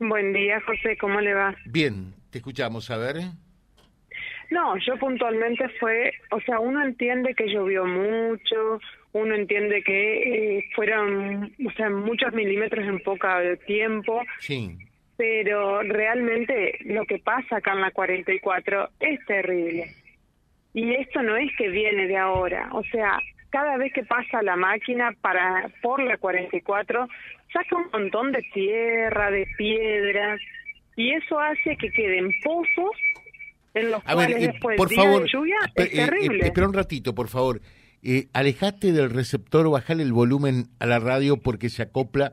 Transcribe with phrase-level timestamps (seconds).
[0.00, 1.54] Buen día, José, ¿cómo le va?
[1.66, 3.16] Bien, te escuchamos, a ver.
[4.50, 8.80] No, yo puntualmente fue, o sea, uno entiende que llovió mucho,
[9.12, 14.22] uno entiende que eh, fueron, o sea, muchos milímetros en poca tiempo.
[14.38, 14.78] Sí.
[15.18, 19.94] Pero realmente lo que pasa acá en la 44 es terrible.
[20.72, 23.18] Y esto no es que viene de ahora, o sea,
[23.50, 27.08] cada vez que pasa la máquina para por la 44
[27.52, 30.40] saca un montón de tierra, de piedras
[30.96, 32.96] y eso hace que queden pozos
[33.74, 36.46] en los cuales ver, después por día favor, de lluvia es eh, eh, terrible.
[36.46, 37.60] espera un ratito, por favor.
[38.02, 42.32] Eh, alejate del receptor o bajale el volumen a la radio porque se acopla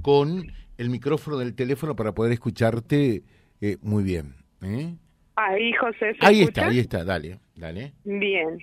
[0.00, 3.22] con el micrófono del teléfono para poder escucharte
[3.60, 4.34] eh, muy bien.
[4.62, 4.94] ¿eh?
[5.34, 6.60] Ahí, José, ¿se Ahí escucha?
[6.62, 7.92] está, ahí está, dale, dale.
[8.04, 8.58] Bien.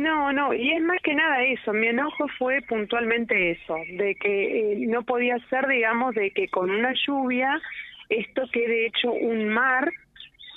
[0.00, 1.74] No, no, y es más que nada eso.
[1.74, 6.70] Mi enojo fue puntualmente eso, de que eh, no podía ser, digamos, de que con
[6.70, 7.60] una lluvia
[8.08, 9.92] esto quede hecho un mar,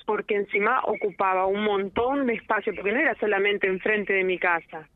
[0.05, 4.87] porque encima ocupaba un montón de espacio, porque no era solamente enfrente de mi casa.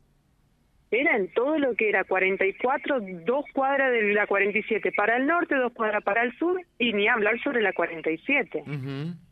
[0.90, 5.56] Era en todo lo que era 44, dos cuadras de la 47 para el norte,
[5.56, 8.62] dos cuadras para el sur, y ni hablar sobre la 47.
[8.62, 9.27] Ujú.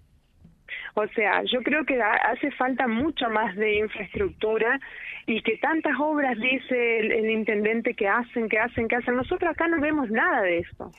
[0.98, 4.80] O sea, yo creo que ha- hace falta mucho más de infraestructura
[5.26, 9.14] y que tantas obras dice el, intendente que hacen, que hacen, que hacen.
[9.14, 10.90] Nosotros acá no vemos nada de eso.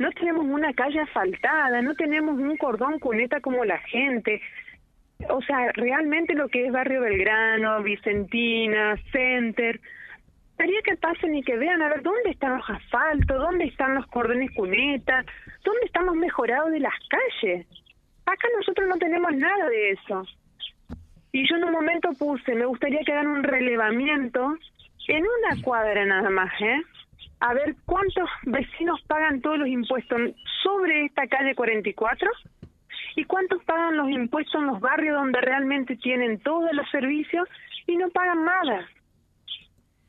[0.00, 4.40] No tenemos una calle asfaltada, no tenemos un cordón cuneta como la gente.
[5.28, 9.78] O sea, realmente lo que es Barrio Belgrano, Vicentina, Center,
[10.58, 14.06] Haría que pasen y que vean a ver dónde están los asfaltos, dónde están los
[14.08, 15.24] cordones cuneta,
[15.64, 17.66] dónde estamos mejorados de las calles.
[18.32, 20.24] Acá nosotros no tenemos nada de eso.
[21.32, 24.56] Y yo en un momento puse, me gustaría que hagan un relevamiento
[25.08, 26.80] en una cuadra nada más, ¿eh?
[27.40, 30.18] A ver cuántos vecinos pagan todos los impuestos
[30.62, 32.30] sobre esta calle 44
[33.16, 37.46] y cuántos pagan los impuestos en los barrios donde realmente tienen todos los servicios
[37.86, 38.88] y no pagan nada.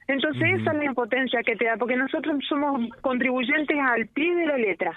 [0.07, 4.45] Entonces esa es la impotencia que te da, porque nosotros somos contribuyentes al pie de
[4.45, 4.94] la letra.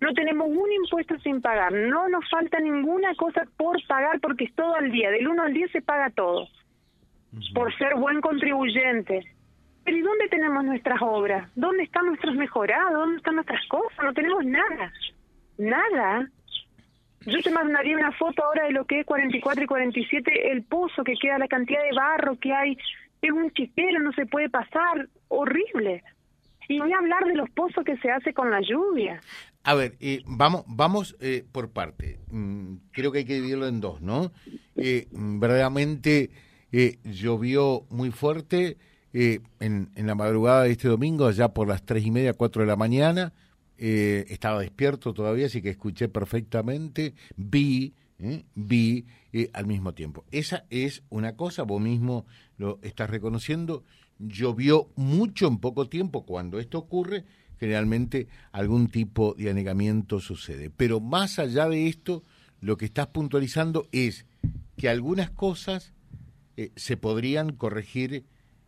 [0.00, 4.54] No tenemos un impuesto sin pagar, no nos falta ninguna cosa por pagar porque es
[4.54, 6.48] todo al día, del 1 al 10 se paga todo,
[7.54, 9.24] por ser buen contribuyente.
[9.84, 11.48] Pero ¿y dónde tenemos nuestras obras?
[11.54, 12.92] ¿Dónde están nuestros mejorados?
[12.92, 14.04] ¿Dónde están nuestras cosas?
[14.04, 14.92] No tenemos nada,
[15.56, 16.28] nada.
[17.24, 21.04] Yo te mandaría una foto ahora de lo que es 44 y 47, el pozo
[21.04, 22.76] que queda, la cantidad de barro que hay,
[23.22, 26.02] es un chiquero, no se puede pasar, horrible.
[26.68, 29.20] Y voy a hablar de los pozos que se hace con la lluvia.
[29.62, 32.18] A ver, eh, vamos, vamos eh, por parte.
[32.30, 34.32] Mm, creo que hay que dividirlo en dos, ¿no?
[34.76, 36.30] Eh, mm, verdaderamente
[36.72, 38.76] eh, llovió muy fuerte
[39.12, 42.62] eh, en, en la madrugada de este domingo, allá por las tres y media, cuatro
[42.62, 43.32] de la mañana.
[43.78, 47.94] Eh, estaba despierto todavía, así que escuché perfectamente, vi,
[48.54, 49.06] vi
[49.52, 50.24] al mismo tiempo.
[50.30, 52.26] Esa es una cosa, vos mismo
[52.58, 53.84] lo estás reconociendo.
[54.18, 56.24] Llovió mucho en poco tiempo.
[56.24, 57.24] Cuando esto ocurre,
[57.58, 60.70] generalmente algún tipo de anegamiento sucede.
[60.70, 62.22] Pero más allá de esto,
[62.60, 64.26] lo que estás puntualizando es
[64.76, 65.92] que algunas cosas
[66.56, 68.24] eh, se podrían corregir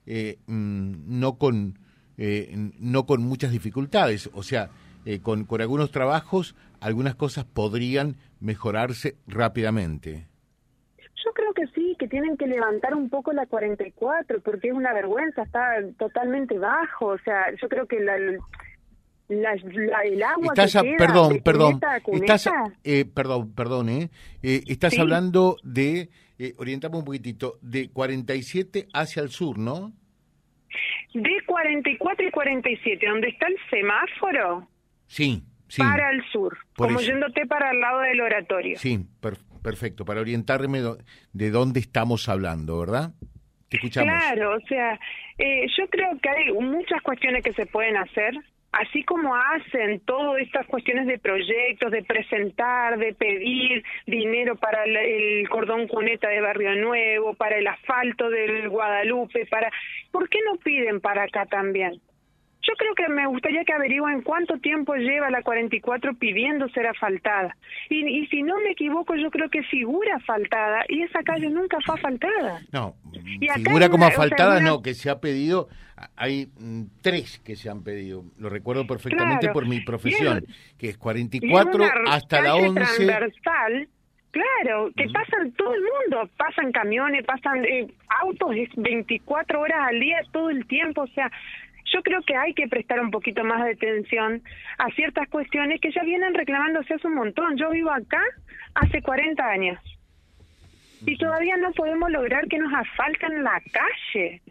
[0.06, 1.78] eh, mm, no con
[2.20, 4.70] eh, no con muchas dificultades, o sea,
[5.04, 10.26] eh, con, con algunos trabajos algunas cosas podrían mejorarse rápidamente.
[11.24, 14.92] Yo creo que sí, que tienen que levantar un poco la 44, porque es una
[14.92, 17.06] vergüenza, está totalmente bajo.
[17.06, 18.36] O sea, yo creo que la, la,
[19.28, 22.54] la- el agua Estás que a- queda perdón, de perdón, cuneta a cuneta, estás,
[22.84, 24.10] eh, perdón, perdón, eh,
[24.42, 25.00] eh, estás Sí.
[25.00, 26.08] hablando de,
[26.38, 29.92] eh, orientamos un poquitito, de 47 hacia el sur, ¿no?
[31.14, 34.68] de 44 y 47, donde está el semáforo,
[35.06, 35.82] Sí, sí.
[35.82, 37.10] para el sur, como eso.
[37.10, 38.78] yéndote para el lado del oratorio.
[38.78, 40.80] Sí, per- perfecto, para orientarme
[41.32, 43.10] de dónde estamos hablando, ¿verdad?
[43.68, 44.12] Te escuchamos.
[44.12, 44.98] Claro, o sea,
[45.38, 48.32] eh, yo creo que hay muchas cuestiones que se pueden hacer,
[48.72, 54.96] así como hacen todas estas cuestiones de proyectos, de presentar, de pedir dinero para el,
[54.96, 59.70] el cordón cuneta de Barrio Nuevo, para el asfalto del Guadalupe, para...
[60.10, 62.00] ¿Por qué no piden para acá también?
[62.68, 67.56] Yo creo que me gustaría que averigüen cuánto tiempo lleva la 44 pidiendo ser asfaltada.
[67.88, 71.78] Y, y si no me equivoco, yo creo que figura asfaltada y esa calle nunca
[71.86, 72.60] fue asfaltada.
[72.72, 72.94] No,
[73.40, 75.68] Y figura como una- o sea, asfaltada, no, que se ha pedido,
[76.14, 79.54] hay mm, tres que se han pedido, lo recuerdo perfectamente Claro.
[79.54, 82.74] por mi profesión, es- que es Y es 44 una hasta la calle 11.
[83.06, 83.88] transversal,
[84.30, 87.88] claro, que pasan todo el mundo, pasan camiones, pasan eh,
[88.22, 91.30] autos es 24 horas al día todo el tiempo, o sea,
[91.92, 94.42] yo creo que hay que prestar un poquito más de atención
[94.78, 97.56] a ciertas cuestiones que ya vienen reclamándose hace un montón.
[97.56, 98.22] Yo vivo acá
[98.74, 99.78] hace 40 años
[101.06, 104.42] y todavía no podemos lograr que nos asfalten la calle,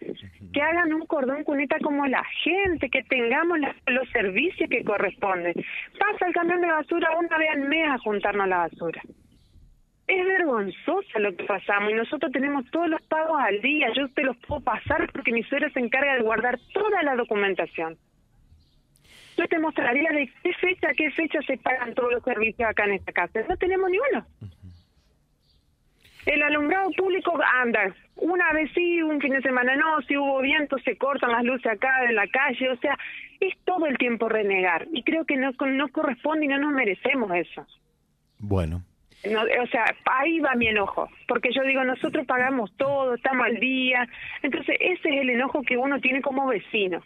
[0.54, 5.54] que hagan un cordón cuneta como la gente, que tengamos los servicios que corresponden.
[6.00, 9.02] Pasa el camión de basura una vez al mes a juntarnos la basura.
[10.08, 13.90] Es vergonzoso lo que pasamos y nosotros tenemos todos los pagos al día.
[13.94, 17.98] Yo te los puedo pasar porque mi suegra se encarga de guardar toda la documentación.
[19.38, 22.94] Yo te mostraría de qué fecha, qué fecha se pagan todos los servicios acá en
[22.94, 23.42] esta casa.
[23.48, 24.26] No tenemos ni uno.
[26.26, 30.78] El alumbrado público anda, una vez sí, un fin de semana no, si hubo viento
[30.80, 32.98] se cortan las luces acá en la calle, o sea,
[33.40, 37.32] es todo el tiempo renegar y creo que no, no corresponde y no nos merecemos
[37.34, 37.66] eso.
[38.40, 38.84] Bueno.
[39.26, 44.08] O sea, ahí va mi enojo, porque yo digo, nosotros pagamos todo, estamos al día,
[44.42, 47.04] entonces ese es el enojo que uno tiene como vecino,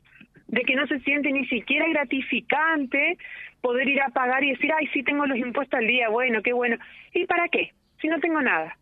[0.48, 3.18] de que no se siente ni siquiera gratificante
[3.62, 6.54] poder ir a pagar y decir, ay, sí tengo los impuestos al día, bueno, qué
[6.54, 6.78] bueno.
[7.13, 7.72] ¿Y para qué?
[8.02, 8.75] Si no tengo nada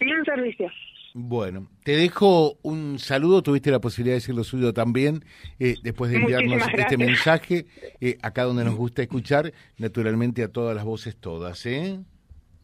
[0.00, 0.70] un servicio.
[1.14, 5.24] Bueno, te dejo un saludo, tuviste la posibilidad de decir lo suyo también,
[5.58, 7.64] eh, después de enviarnos este mensaje,
[8.02, 11.64] eh, acá donde nos gusta escuchar, naturalmente a todas las voces todas.
[11.64, 12.00] ¿eh?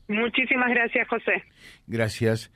[0.08, 1.44] Muchísimas gracias, José.
[1.86, 2.52] Gracias.